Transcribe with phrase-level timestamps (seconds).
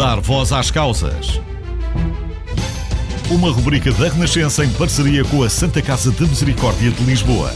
[0.00, 1.38] Dar voz às causas.
[3.30, 7.52] Uma rubrica da Renascença em parceria com a Santa Casa de Misericórdia de Lisboa.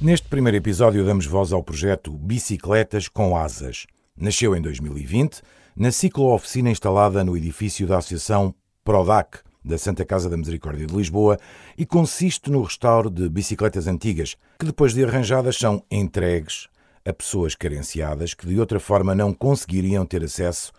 [0.00, 3.88] Neste primeiro episódio damos voz ao projeto Bicicletas com Asas.
[4.16, 5.42] Nasceu em 2020
[5.74, 8.54] na ciclo-oficina instalada no edifício da Associação
[8.84, 11.40] PRODAC, da Santa Casa da Misericórdia de Lisboa,
[11.76, 16.68] e consiste no restauro de bicicletas antigas, que depois de arranjadas são entregues
[17.04, 20.70] a pessoas carenciadas que de outra forma não conseguiriam ter acesso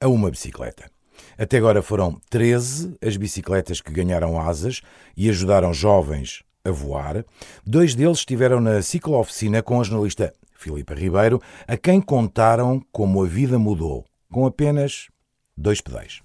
[0.00, 0.90] a uma bicicleta.
[1.36, 4.80] Até agora foram 13 as bicicletas que ganharam asas
[5.16, 7.24] e ajudaram jovens a voar.
[7.64, 13.26] Dois deles estiveram na ciclo-oficina com a jornalista Filipa Ribeiro, a quem contaram como a
[13.26, 15.06] vida mudou, com apenas
[15.56, 16.20] dois pedais.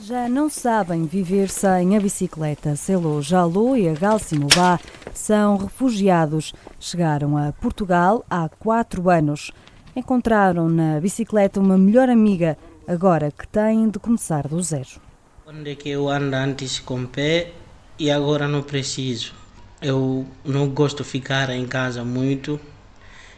[0.00, 2.76] Já não sabem viver sem a bicicleta.
[2.76, 4.80] Celo Jalou e a Galsimubá
[5.12, 6.54] são refugiados.
[6.80, 9.50] Chegaram a Portugal há quatro anos.
[9.98, 15.00] Encontraram na bicicleta uma melhor amiga, agora que têm de começar do zero.
[15.44, 17.50] Onde é que eu ando antes com pé
[17.98, 19.34] e agora não preciso.
[19.82, 22.60] Eu não gosto de ficar em casa muito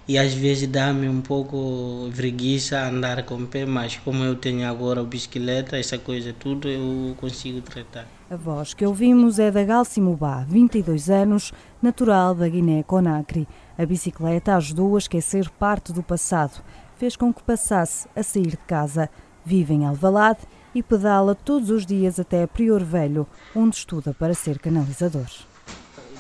[0.07, 4.69] e às vezes dá-me um pouco preguiça andar com o pé, mas como eu tenho
[4.69, 8.07] agora a bicicleta, essa coisa tudo, eu consigo tratar.
[8.29, 13.49] A voz que ouvimos é da Galsimubá, 22 anos, natural da Guiné-Conakry.
[13.81, 16.63] A bicicleta ajudou a esquecer parte do passado,
[16.99, 19.09] fez com que passasse a sair de casa.
[19.43, 20.41] Vive em Alvalade
[20.75, 25.25] e pedala todos os dias até Prior Velho, onde estuda para ser canalizador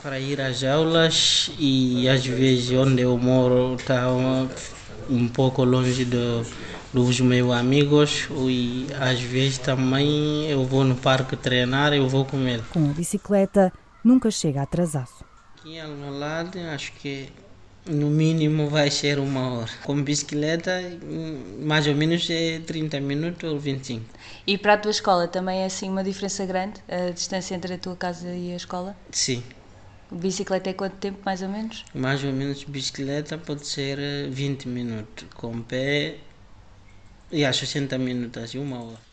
[0.03, 4.08] para ir às aulas e às vezes onde eu moro está
[5.11, 6.42] um pouco longe do,
[6.91, 12.38] dos meus amigos e às vezes também eu vou no parque treinar eu vou com
[12.48, 12.62] ele.
[12.72, 13.70] Com a bicicleta
[14.03, 15.11] nunca chega atrasado.
[15.58, 17.28] Aqui meu lado acho que
[17.86, 19.70] no mínimo vai ser uma hora.
[19.84, 20.81] Com bicicleta
[21.61, 24.05] mais ou menos é 30 minutos ou 25.
[24.47, 27.78] E para a tua escola também é assim uma diferença grande a distância entre a
[27.78, 28.97] tua casa e a escola?
[29.10, 29.43] Sim.
[30.12, 31.84] Bicicleta é quanto tempo, mais ou menos?
[31.94, 35.25] Mais ou menos, bicicleta pode ser 20 eh, minutos.
[35.34, 36.16] Com pé,
[37.31, 39.09] e acho 60 minutos, assim, uma hora.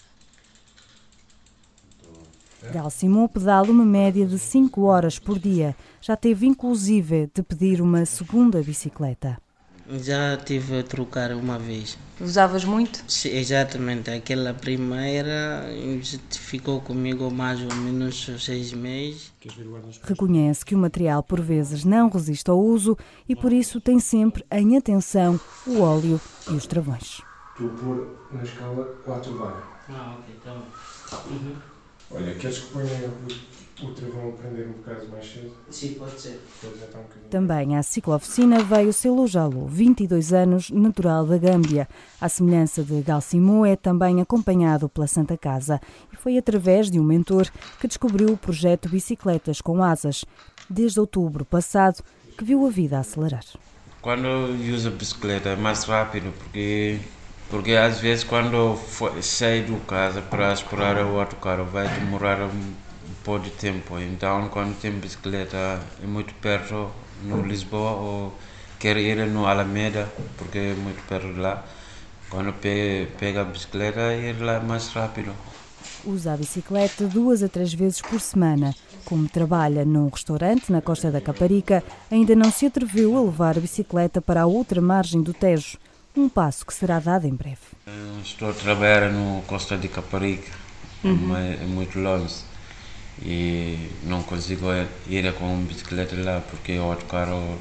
[2.71, 5.75] Galsimon pedala uma média de 5 horas por dia.
[6.01, 9.37] Já teve inclusive de pedir uma segunda bicicleta.
[9.89, 11.97] Já tive a trocar uma vez.
[12.19, 13.01] Usavas muito?
[13.07, 14.11] Sim, exatamente.
[14.11, 15.65] Aquela primeira
[16.31, 19.31] ficou comigo mais ou menos seis meses.
[20.03, 22.97] Reconhece que o material por vezes não resiste ao uso
[23.29, 27.21] e por isso tem sempre em atenção o óleo e os travões.
[27.53, 29.63] Estou a pôr na escala 4 bar.
[29.89, 30.63] Ah, ok, então.
[31.31, 31.76] Uhum.
[32.11, 33.11] Olha, queres que ponha
[33.83, 35.51] o travão a prender um bocado mais cedo?
[35.69, 36.41] Sim, pode ser.
[36.63, 41.87] Então um Também à ciclooficina veio Selo Jalo, 22 anos, natural da Gâmbia.
[42.19, 45.79] À semelhança de Galsimou, é também acompanhado pela Santa Casa
[46.11, 47.47] e foi através de um mentor
[47.79, 50.25] que descobriu o projeto Bicicletas com Asas,
[50.69, 52.03] desde outubro passado,
[52.37, 53.43] que viu a vida acelerar.
[54.01, 56.99] Quando eu uso a bicicleta é mais rápido, porque
[57.49, 58.77] porque às vezes quando
[59.21, 62.73] saio do casa para esperar o outro carro vai demorar um
[63.23, 63.97] pouco de tempo.
[63.99, 66.89] Então quando tem bicicleta é muito perto
[67.23, 68.33] no Lisboa ou
[68.79, 71.63] quer ir no Alameda porque é muito perto de lá.
[72.29, 75.33] Quando pega a bicicleta ir lá mais rápido.
[76.05, 78.75] Usa a bicicleta duas a três vezes por semana.
[79.05, 81.81] Como trabalha num restaurante na Costa da Caparica,
[82.11, 85.77] ainda não se atreveu a levar a bicicleta para a outra margem do Tejo
[86.19, 87.57] um passo que será dado em breve.
[88.23, 90.51] Estou a trabalhar no Costa de Caparica,
[91.03, 91.35] uhum.
[91.35, 92.35] é muito longe
[93.21, 94.67] e não consigo
[95.07, 97.57] ir com bicicleta lá porque o outro carro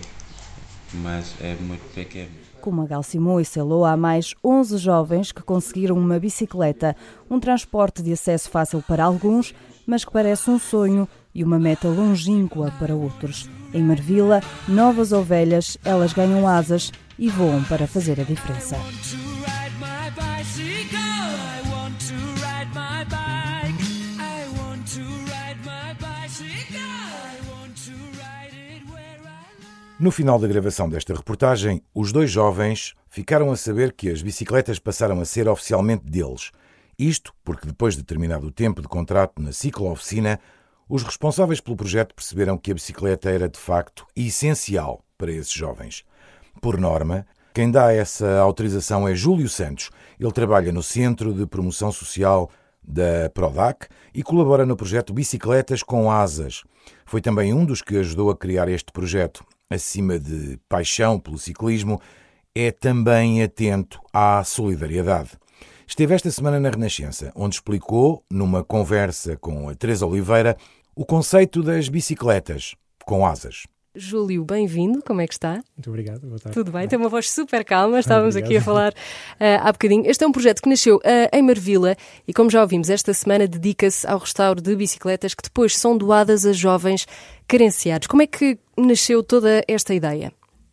[0.94, 2.30] mas é muito pequeno.
[2.60, 6.96] Como a Galsimou e Selou, há mais 11 jovens que conseguiram uma bicicleta,
[7.30, 9.54] um transporte de acesso fácil para alguns,
[9.86, 13.48] mas que parece um sonho e uma meta longínqua para outros.
[13.72, 18.77] Em Marvila, novas ovelhas, elas ganham asas e voam para fazer a diferença.
[29.98, 34.78] No final da gravação desta reportagem, os dois jovens ficaram a saber que as bicicletas
[34.78, 36.51] passaram a ser oficialmente deles.
[36.98, 40.39] Isto porque, depois de terminado o tempo de contrato na ciclo-oficina,
[40.86, 46.04] os responsáveis pelo projeto perceberam que a bicicleta era de facto essencial para esses jovens.
[46.60, 49.91] Por norma, quem dá essa autorização é Júlio Santos.
[50.20, 52.50] Ele trabalha no Centro de Promoção Social
[52.82, 56.62] da Prodac e colabora no projeto Bicicletas com Asas.
[57.04, 59.44] Foi também um dos que ajudou a criar este projeto.
[59.68, 62.00] Acima de paixão pelo ciclismo,
[62.54, 65.30] é também atento à solidariedade.
[65.86, 70.56] Esteve esta semana na Renascença, onde explicou, numa conversa com a Teresa Oliveira,
[70.94, 72.74] o conceito das bicicletas
[73.04, 73.64] com asas.
[73.97, 75.54] Júlio, bem-vindo, como é que está?
[75.77, 76.54] Muito obrigado, boa tarde.
[76.54, 80.07] Tudo bem, tem uma voz super calma, estávamos aqui a falar uh, há bocadinho.
[80.07, 81.01] Este é um projeto que nasceu uh,
[81.33, 81.97] em Marvila
[82.28, 86.45] e, como já ouvimos, esta semana dedica-se ao restauro de bicicletas que depois são doadas
[86.45, 87.07] a jovens
[87.48, 88.07] carenciados.
[88.07, 90.31] Como é que nasceu toda esta ideia?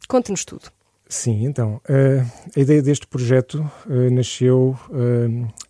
[0.08, 0.70] Conte-nos tudo.
[1.08, 3.66] Sim, então, uh, a ideia deste projeto
[4.12, 4.78] nasceu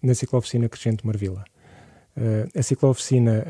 [0.01, 1.43] na Ciclooficina Crescente Marvila.
[2.57, 3.45] a Ciclooficina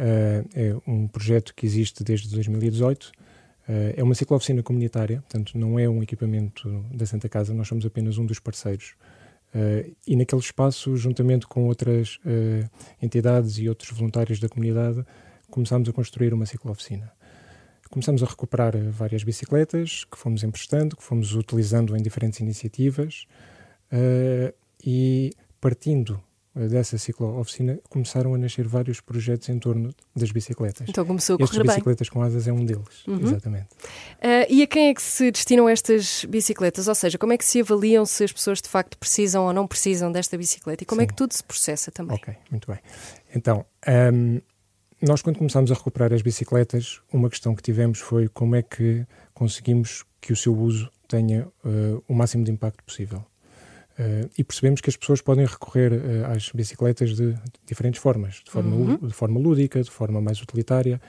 [0.56, 3.12] é um projeto que existe desde 2018
[3.68, 7.86] Uh, é uma ciclooficina comunitária, portanto, não é um equipamento da Santa Casa, nós somos
[7.86, 8.96] apenas um dos parceiros.
[9.56, 12.70] Uh, e naquele espaço, juntamente com outras uh,
[13.02, 15.06] entidades e outros voluntários da comunidade,
[15.50, 17.12] começámos a construir uma ciclooficina.
[17.90, 23.28] Começamos a recuperar várias bicicletas que fomos emprestando, que fomos utilizando em diferentes iniciativas
[24.84, 25.32] e
[25.62, 26.20] partindo
[26.56, 30.88] dessa ciclo-oficina começaram a nascer vários projetos em torno das bicicletas.
[30.88, 33.22] Então começou a correr Estes bicicletas com asas é um deles, uhum.
[33.22, 33.68] exatamente.
[34.20, 36.88] Uh, e a quem é que se destinam estas bicicletas?
[36.88, 39.66] Ou seja, como é que se avaliam se as pessoas de facto precisam ou não
[39.66, 40.84] precisam desta bicicleta?
[40.84, 41.06] E como é Sim.
[41.06, 42.16] é que tudo se processa também?
[42.16, 42.80] Ok, muito bem.
[43.36, 43.66] Então,
[44.14, 44.40] um,
[45.02, 49.06] nós quando começámos a recuperar as bicicletas, uma questão que tivemos foi como é que
[49.34, 53.26] conseguimos que o seu uso tenha uh, o máximo de impacto possível.
[53.94, 58.42] Uh, e percebemos que as pessoas podem recorrer uh, às bicicletas de, de, diferentes formas,
[58.44, 58.98] de forma, uhum.
[58.98, 61.00] de forma lúdica, de forma mais utilitária.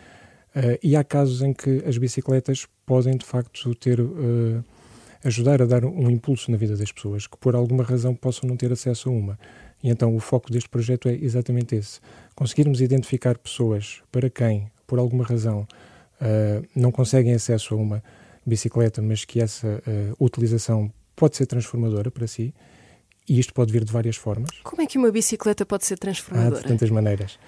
[0.54, 3.98] Uh, e há casos em que as bicicletas podem, de facto, ter
[5.24, 8.56] ajudar a dar um impulso na vida das pessoas que, por alguma razão, possam não
[8.56, 9.38] ter acesso a uma.
[9.82, 12.00] E então o foco deste projeto é exatamente esse:
[12.34, 15.66] conseguirmos identificar pessoas para quem, por alguma razão,
[16.76, 18.04] não conseguem acesso a uma
[18.44, 19.82] bicicleta, mas que essa
[20.20, 22.52] utilização pode ser transformadora para si
[23.28, 24.50] e isto pode vir de várias formas.
[24.62, 26.58] Como é que uma bicicleta pode ser transformadora?
[26.58, 27.38] Há de tantas maneiras.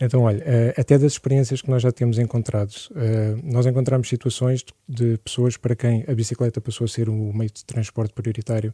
[0.00, 4.64] Então, olha, eh, até das experiências que nós já temos encontrado, eh, nós encontramos situações
[4.88, 8.72] de pessoas para quem a bicicleta passou a ser o meio de transporte prioritário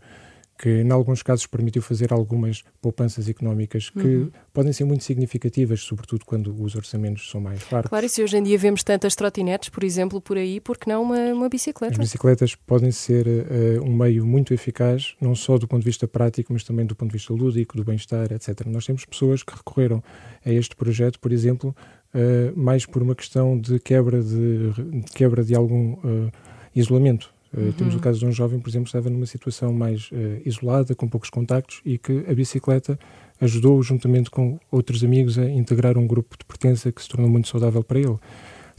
[0.58, 4.30] que em alguns casos permitiu fazer algumas poupanças económicas que uhum.
[4.52, 7.90] podem ser muito significativas, sobretudo quando os orçamentos são mais largos.
[7.90, 10.88] Claro, e se hoje em dia vemos tantas trotinetes, por exemplo, por aí, por que
[10.88, 11.92] não uma, uma bicicleta?
[11.92, 16.08] As bicicletas podem ser uh, um meio muito eficaz, não só do ponto de vista
[16.08, 18.66] prático, mas também do ponto de vista lúdico, do bem-estar, etc.
[18.66, 20.02] Nós temos pessoas que recorreram
[20.44, 21.76] a este projeto, por exemplo,
[22.14, 26.32] uh, mais por uma questão de quebra de, de quebra de algum uh,
[26.74, 27.72] isolamento Uhum.
[27.72, 30.94] Temos o caso de um jovem, por exemplo, que estava numa situação mais uh, isolada,
[30.94, 32.98] com poucos contactos, e que a bicicleta
[33.40, 37.48] ajudou, juntamente com outros amigos, a integrar um grupo de pertença que se tornou muito
[37.48, 38.16] saudável para ele.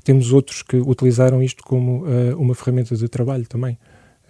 [0.03, 3.77] Temos outros que utilizaram isto como uh, uma ferramenta de trabalho também,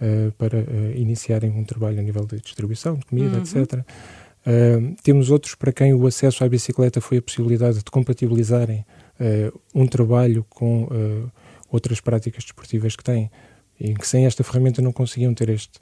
[0.00, 0.64] uh, para
[0.94, 3.42] iniciarem um trabalho a nível de distribuição de comida, uhum.
[3.42, 3.84] etc.
[5.02, 8.82] temos outros para quem o acesso à bicicleta foi a possibilidade de compatibilizarem
[9.74, 10.88] um trabalho com
[11.70, 13.30] outras práticas desportivas que têm
[13.80, 15.78] e que sem esta ferramenta não conseguiam ter este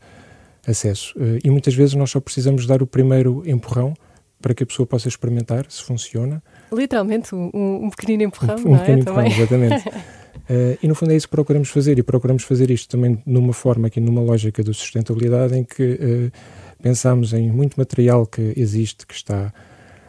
[0.66, 1.14] acesso.
[1.19, 3.94] Eh, e muitas vezes nós só precisamos dar o primeiro empurrão
[4.40, 6.43] para que a pessoa possa experimentar se funciona.
[6.72, 8.78] Literalmente, um, um pequenino empurrão, um, um é?
[8.81, 9.88] pequenino empurrão, exatamente.
[9.88, 13.52] uh, e no fundo é isso que procuramos fazer, e procuramos fazer isto também numa
[13.52, 16.32] forma, aqui numa lógica de sustentabilidade, em que uh,
[16.82, 19.52] pensamos em muito material que existe, que está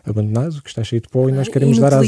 [0.07, 2.07] abandonado, que está cheio de pó e nós queremos dar asas.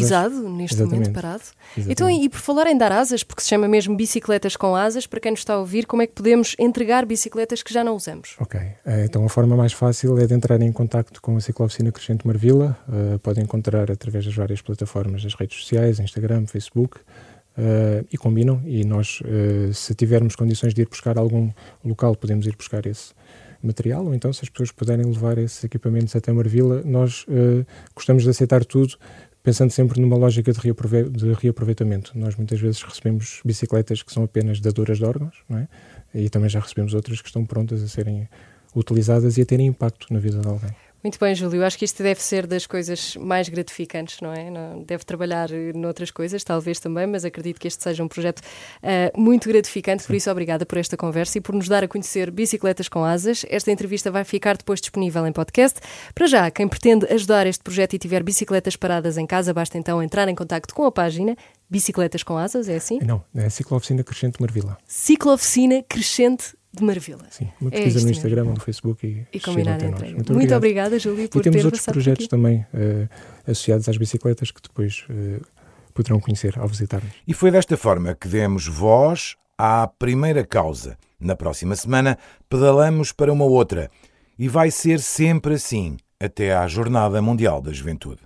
[0.50, 0.94] neste Exatamente.
[0.94, 1.44] momento parado.
[1.78, 1.92] Exatamente.
[1.92, 5.20] Então, e por falar em dar asas, porque se chama mesmo bicicletas com asas, para
[5.20, 8.36] quem nos está a ouvir, como é que podemos entregar bicicletas que já não usamos?
[8.40, 11.92] Ok, eh, então a forma mais fácil é de entrar em contato com a Ciclooficina
[11.92, 18.06] Crescente Marvila, uh, podem encontrar através das várias plataformas das redes sociais, Instagram, Facebook, uh,
[18.12, 21.52] e combinam, e nós, uh, se tivermos condições de ir buscar algum
[21.84, 23.14] local, podemos ir buscar esse
[23.62, 28.24] material, ou então se as pessoas puderem levar esses equipamentos até Marvila, nós uh, gostamos
[28.24, 28.96] de aceitar tudo,
[29.44, 32.18] pensando sempre numa lógica de, reaprove de, reaproveitamento.
[32.18, 35.68] Nós muitas vezes recebemos bicicletas que são apenas dadoras de órgãos, é?
[36.14, 38.28] e também já recebemos outras que estão prontas a serem
[38.76, 40.76] utilizadas e a terem impacto na vida de alguém.
[41.04, 41.64] Muito bem, Júlio.
[41.66, 44.50] Acho que isto deve ser das coisas mais gratificantes, não é?
[44.86, 49.48] deve trabalhar noutras coisas, talvez também, mas acredito que este seja um projeto uh, muito
[49.48, 50.04] gratificante.
[50.04, 53.46] Por isso, obrigada por esta conversa e por nos dar a conhecer Bicicletas com Asas.
[53.50, 55.80] Esta entrevista vai ficar depois disponível em podcast.
[56.14, 60.04] Para já, quem pretende ajudar este projeto e tiver bicicletas paradas em casa, basta então
[60.04, 61.36] entrar em contato com a página
[61.70, 63.00] Bicicletas com Asas, é assim?
[63.02, 64.78] Não, é Ciclooficina Crescente Marvila.
[64.88, 67.18] Ciclooficina Crescente de Maravilha.
[67.30, 68.12] Sim, uma é pesquisa é no né?
[68.12, 70.02] Instagram ou no Facebook e, e combinar até nós.
[70.14, 72.30] Muito, Muito obrigada, Júlio, por e temos ter outros projetos aqui.
[72.30, 73.10] também uh,
[73.48, 75.46] associados às bicicletas que depois uh,
[75.94, 77.12] poderão conhecer ao visitar-nos.
[77.28, 80.98] E foi desta forma que demos voz à primeira causa.
[81.20, 83.90] Na próxima semana pedalamos para uma outra.
[84.38, 88.22] E vai ser sempre assim até à Jornada Mundial da Juventude.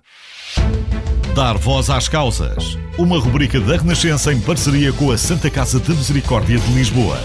[1.34, 2.76] Dar voz às causas.
[2.96, 7.18] Uma rubrica da Renascença em parceria com a Santa Casa de Misericórdia de Lisboa.